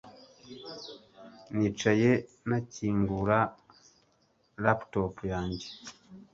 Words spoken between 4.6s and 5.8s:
laptop yanjye